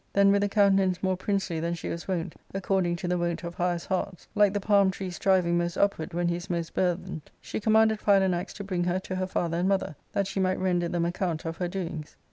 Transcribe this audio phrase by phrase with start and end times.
[0.13, 3.43] Then, with a coun tenance more princely than she was wont, according to the wont
[3.43, 6.73] of highest hearts, like the palm tree striving most up ward when he is most
[6.73, 10.57] burthened, ^he commanded Philanax to bring her to her father and mother that she might
[10.57, 12.15] render f hem account of her doings.